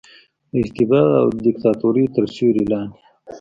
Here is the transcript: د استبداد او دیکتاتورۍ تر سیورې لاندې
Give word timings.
د 0.51 0.53
استبداد 0.63 1.09
او 1.21 1.27
دیکتاتورۍ 1.45 2.05
تر 2.15 2.23
سیورې 2.33 2.63
لاندې 2.71 2.95